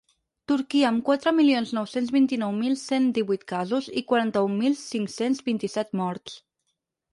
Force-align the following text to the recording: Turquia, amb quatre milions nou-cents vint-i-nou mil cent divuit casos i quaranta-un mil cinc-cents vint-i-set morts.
Turquia, 0.51 0.85
amb 0.91 1.03
quatre 1.09 1.33
milions 1.39 1.73
nou-cents 1.79 2.13
vint-i-nou 2.15 2.55
mil 2.63 2.73
cent 2.85 3.05
divuit 3.19 3.45
casos 3.55 3.91
i 4.03 4.05
quaranta-un 4.13 4.59
mil 4.65 4.81
cinc-cents 4.83 5.45
vint-i-set 5.53 5.97
morts. 6.05 6.43